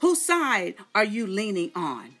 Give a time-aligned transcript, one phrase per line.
[0.00, 2.14] Whose side are you leaning on?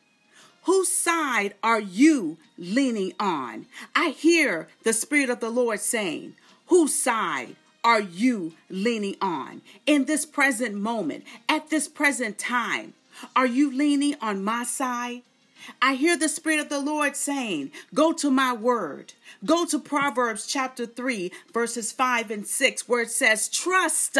[0.64, 3.66] Whose side are you leaning on?
[3.94, 6.34] I hear the Spirit of the Lord saying,
[6.66, 7.54] Whose side
[7.84, 12.94] are you leaning on in this present moment, at this present time?
[13.36, 15.22] Are you leaning on my side?
[15.80, 19.14] I hear the Spirit of the Lord saying, Go to my word.
[19.44, 24.18] Go to Proverbs chapter 3, verses 5 and 6, where it says, Trust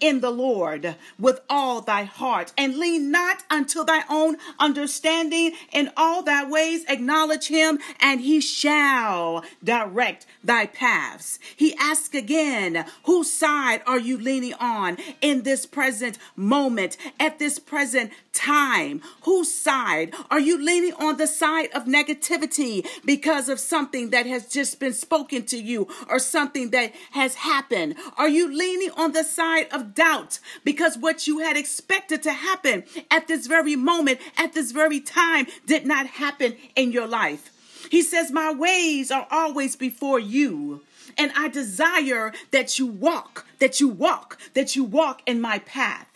[0.00, 5.90] in the Lord with all thy heart and lean not unto thy own understanding in
[5.96, 11.38] all thy ways acknowledge him and he shall direct thy paths.
[11.56, 17.58] He asks again, whose side are you leaning on in this present moment, at this
[17.58, 19.00] present time?
[19.22, 24.46] Whose side are you leaning on the side of negativity because of something that has
[24.46, 27.94] just been spoken to you or something that has happened?
[28.16, 32.84] Are you leaning on the side of doubt because what you had expected to happen
[33.10, 37.50] at this very moment, at this very time, did not happen in your life?
[37.90, 40.82] He says, My ways are always before you.
[41.16, 46.08] And I desire that you walk, that you walk, that you walk in my path.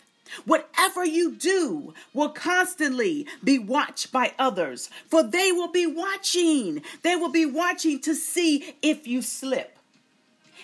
[0.45, 6.83] Whatever you do will constantly be watched by others, for they will be watching.
[7.01, 9.78] They will be watching to see if you slip.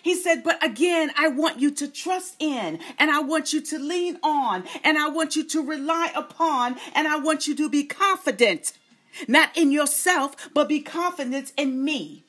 [0.05, 3.79] He said, But again, I want you to trust in, and I want you to
[3.79, 7.85] lean on, and I want you to rely upon, and I want you to be
[7.85, 8.73] confident,
[9.27, 12.23] not in yourself, but be confident in me.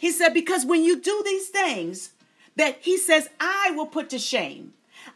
[0.00, 2.12] He said, Because when you do these things,
[2.56, 4.72] that he says, I will put to shame.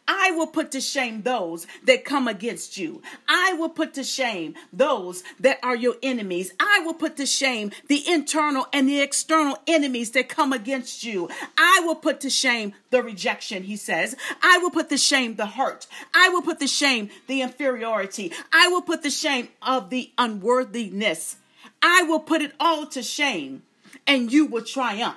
[0.07, 3.03] I will put to shame those that come against you.
[3.29, 6.53] I will put to shame those that are your enemies.
[6.61, 11.29] I will put to shame the internal and the external enemies that come against you.
[11.59, 14.17] I will put to shame the rejection, he says.
[14.43, 15.87] I will put to shame the hurt.
[16.15, 18.33] I will put to shame the inferiority.
[18.53, 21.37] I will put to shame of the unworthiness.
[21.83, 23.63] I will put it all to shame
[24.07, 25.17] and you will triumph.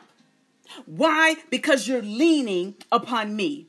[0.86, 1.36] Why?
[1.50, 3.68] Because you're leaning upon me.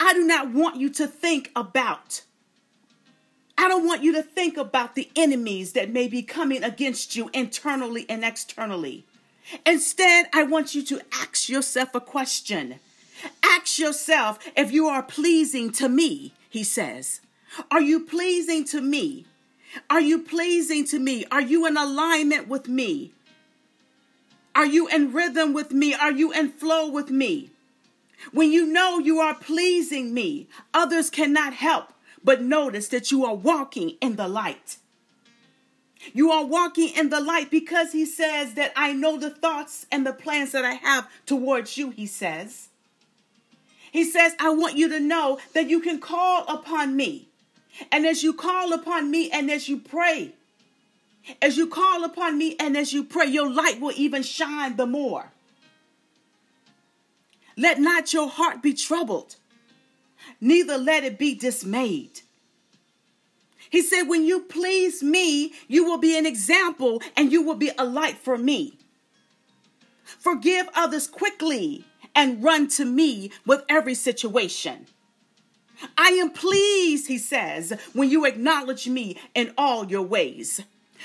[0.00, 2.22] I do not want you to think about.
[3.56, 7.30] I don't want you to think about the enemies that may be coming against you
[7.32, 9.04] internally and externally.
[9.64, 12.80] Instead, I want you to ask yourself a question.
[13.42, 17.20] Ask yourself if you are pleasing to me, he says.
[17.70, 19.26] Are you pleasing to me?
[19.88, 21.24] Are you pleasing to me?
[21.30, 23.12] Are you in alignment with me?
[24.54, 25.94] Are you in rhythm with me?
[25.94, 27.50] Are you in flow with me?
[28.32, 31.92] When you know you are pleasing me, others cannot help
[32.24, 34.78] but notice that you are walking in the light.
[36.12, 40.06] You are walking in the light because he says that I know the thoughts and
[40.06, 42.68] the plans that I have towards you, he says.
[43.92, 47.28] He says, I want you to know that you can call upon me.
[47.92, 50.32] And as you call upon me and as you pray,
[51.40, 54.86] as you call upon me and as you pray, your light will even shine the
[54.86, 55.30] more.
[57.56, 59.36] Let not your heart be troubled,
[60.40, 62.20] neither let it be dismayed.
[63.70, 67.70] He said, When you please me, you will be an example and you will be
[67.76, 68.78] a light for me.
[70.04, 71.84] Forgive others quickly
[72.14, 74.86] and run to me with every situation.
[75.98, 80.62] I am pleased, he says, when you acknowledge me in all your ways.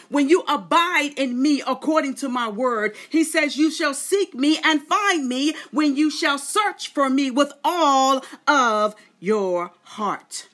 [0.07, 4.59] When you abide in me according to my word, he says, You shall seek me
[4.63, 10.47] and find me when you shall search for me with all of your heart.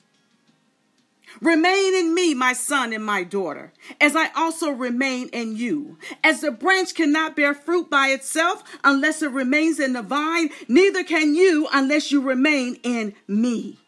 [1.40, 5.98] Remain in me, my son and my daughter, as I also remain in you.
[6.24, 11.04] As the branch cannot bear fruit by itself unless it remains in the vine, neither
[11.04, 13.78] can you unless you remain in me.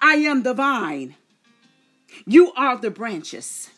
[0.00, 1.14] I am the vine,
[2.26, 3.70] you are the branches.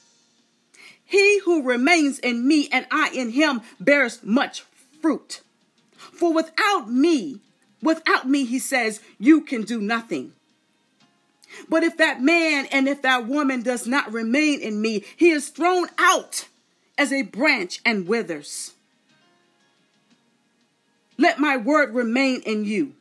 [1.07, 4.65] He who remains in me and I in him bears much
[5.01, 5.41] fruit.
[5.97, 7.41] For without me,
[7.81, 10.33] without me, he says, you can do nothing.
[11.69, 15.49] But if that man and if that woman does not remain in me, he is
[15.49, 16.49] thrown out
[16.99, 18.75] as a branch and withers.
[21.17, 22.95] Let my word remain in you.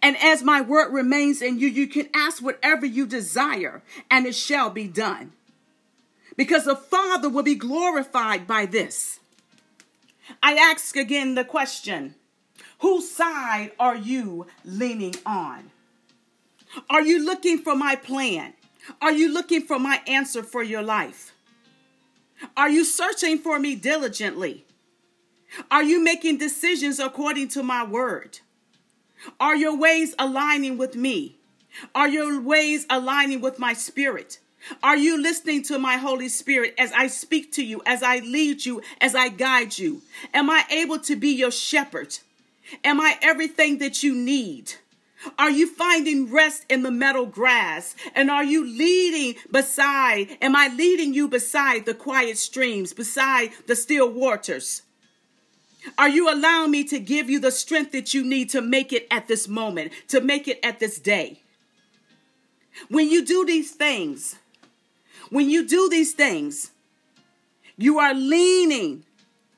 [0.00, 4.34] And as my word remains in you, you can ask whatever you desire, and it
[4.34, 5.32] shall be done
[6.36, 9.20] because the Father will be glorified by this.
[10.42, 12.14] I ask again the question
[12.78, 15.70] whose side are you leaning on?
[16.88, 18.54] Are you looking for my plan?
[19.00, 21.32] Are you looking for my answer for your life?
[22.56, 24.64] Are you searching for me diligently?
[25.70, 28.40] Are you making decisions according to my word?
[29.38, 31.36] Are your ways aligning with me?
[31.94, 34.38] Are your ways aligning with my spirit?
[34.82, 38.64] Are you listening to my Holy Spirit as I speak to you, as I lead
[38.64, 40.02] you, as I guide you?
[40.32, 42.18] Am I able to be your shepherd?
[42.84, 44.74] Am I everything that you need?
[45.38, 47.94] Are you finding rest in the meadow grass?
[48.14, 53.76] And are you leading beside, am I leading you beside the quiet streams, beside the
[53.76, 54.82] still waters?
[55.98, 59.06] Are you allowing me to give you the strength that you need to make it
[59.10, 61.40] at this moment, to make it at this day?
[62.88, 64.36] When you do these things,
[65.32, 66.72] when you do these things,
[67.78, 69.02] you are leaning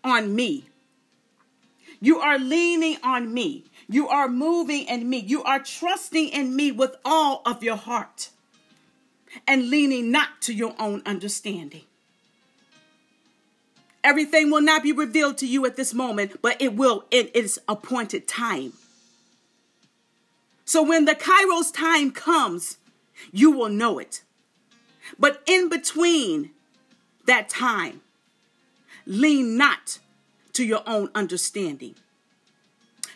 [0.05, 0.67] on me.
[2.00, 3.65] You are leaning on me.
[3.88, 5.19] You are moving in me.
[5.19, 8.31] You are trusting in me with all of your heart
[9.49, 11.82] and leaning not to your own understanding.
[14.05, 17.59] Everything will not be revealed to you at this moment, but it will in its
[17.69, 18.75] appointed time.
[20.65, 22.79] So when the Kairos time comes,
[23.32, 24.23] you will know it.
[25.18, 26.50] But in between
[27.26, 28.00] that time,
[29.06, 29.98] lean not
[30.54, 31.94] to your own understanding.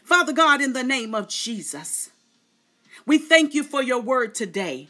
[0.03, 2.11] Father God, in the name of Jesus,
[3.07, 4.89] we thank you for your word today.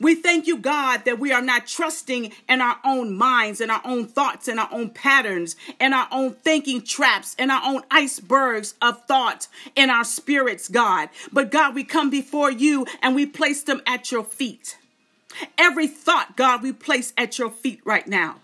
[0.00, 3.80] We thank you, God, that we are not trusting in our own minds and our
[3.84, 8.74] own thoughts and our own patterns and our own thinking traps and our own icebergs
[8.82, 11.08] of thought in our spirits, God.
[11.32, 14.76] But God, we come before you and we place them at your feet.
[15.58, 18.36] Every thought, God, we place at your feet right now.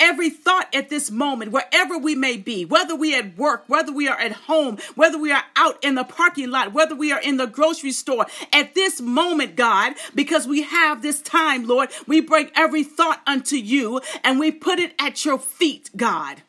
[0.00, 4.08] Every thought at this moment, wherever we may be, whether we at work, whether we
[4.08, 7.36] are at home, whether we are out in the parking lot, whether we are in
[7.36, 12.50] the grocery store, at this moment, God, because we have this time, Lord, we bring
[12.56, 16.42] every thought unto you and we put it at your feet, God.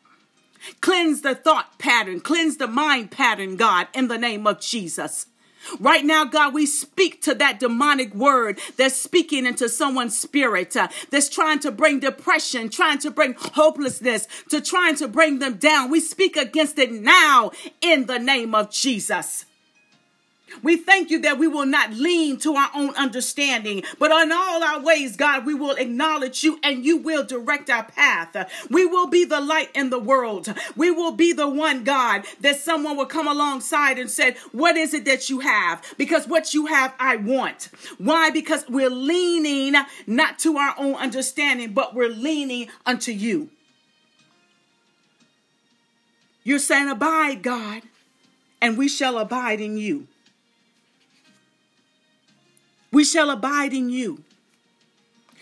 [0.80, 5.26] Cleanse the thought pattern, cleanse the mind pattern, God, in the name of Jesus.
[5.78, 10.88] Right now, God, we speak to that demonic word that's speaking into someone's spirit, uh,
[11.10, 15.90] that's trying to bring depression, trying to bring hopelessness, to trying to bring them down.
[15.90, 19.44] We speak against it now in the name of Jesus.
[20.62, 24.62] We thank you that we will not lean to our own understanding, but on all
[24.62, 28.36] our ways, God, we will acknowledge you and you will direct our path.
[28.70, 30.52] We will be the light in the world.
[30.76, 34.94] We will be the one, God, that someone will come alongside and say, What is
[34.94, 35.82] it that you have?
[35.96, 37.68] Because what you have, I want.
[37.98, 38.30] Why?
[38.30, 39.74] Because we're leaning
[40.06, 43.50] not to our own understanding, but we're leaning unto you.
[46.42, 47.82] You're saying, Abide, God,
[48.60, 50.06] and we shall abide in you.
[52.92, 54.24] We shall abide in you.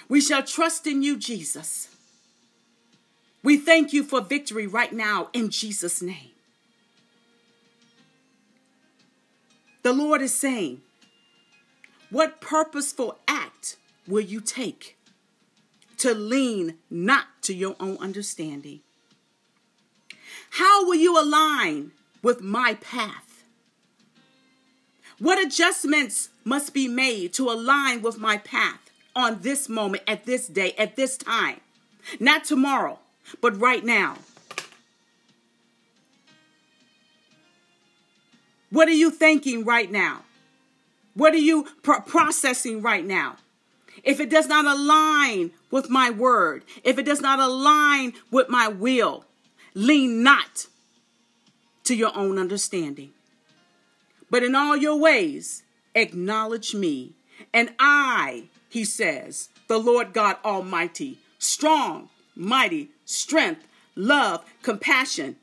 [0.09, 1.89] We shall trust in you, Jesus.
[3.43, 6.31] We thank you for victory right now in Jesus' name.
[9.83, 10.83] The Lord is saying,
[12.11, 14.99] What purposeful act will you take
[15.99, 18.81] to lean not to your own understanding?
[20.51, 21.93] How will you align
[22.23, 23.28] with my path?
[25.19, 28.79] What adjustments must be made to align with my path
[29.17, 31.61] on this moment, at this day, at this time?
[32.21, 33.01] Not tomorrow,
[33.41, 34.19] but right now.
[38.71, 40.23] What are you thinking right now?
[41.15, 43.39] What are you pro- processing right now?
[44.05, 48.69] If it does not align with my word, if it does not align with my
[48.69, 49.25] will,
[49.75, 50.67] lean not
[51.85, 53.13] to your own understanding.
[54.31, 55.63] But in all your ways,
[55.95, 57.13] acknowledge me.
[57.53, 65.37] And I, he says, the Lord God Almighty, strong, mighty, strength, love, compassion,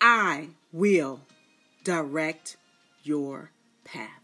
[0.00, 1.20] I will
[1.84, 2.56] direct
[3.04, 3.50] your
[3.84, 4.21] path.